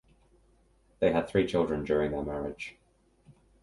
[0.97, 2.75] They had three children during their marriage.